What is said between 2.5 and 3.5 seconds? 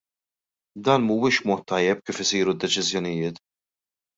d-deċiżjonijiet.